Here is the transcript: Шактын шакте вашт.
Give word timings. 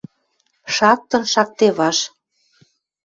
Шактын 0.75 1.23
шакте 1.33 1.67
вашт. 1.77 2.03